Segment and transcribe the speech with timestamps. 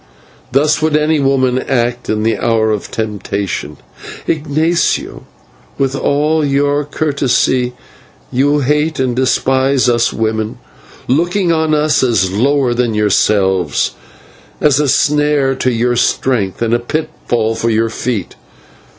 [0.51, 3.77] Thus would any woman act in the hour of temptation.'
[4.25, 5.27] Ignatio,
[5.77, 7.73] with all your courtesy,
[8.31, 10.57] you hate and despise us women,
[11.07, 13.91] looking on us as lower then yourselves,
[14.59, 18.35] as a snare to your strength and a pitfall for your feet.